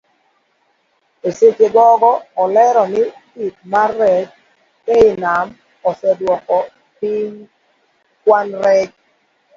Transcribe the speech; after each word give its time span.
Eseche 1.27 1.65
ogogo 1.69 2.11
olero 2.43 2.83
ni 2.93 3.01
pith 3.33 3.57
mar 3.71 3.89
rech 3.99 4.31
ei 4.95 5.09
nam 5.23 5.45
oseduoko 5.89 6.57
piny 6.97 7.33
kwan 8.23 8.47
rech. 8.63 8.93